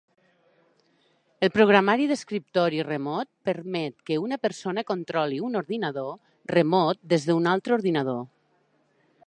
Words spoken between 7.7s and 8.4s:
ordinador.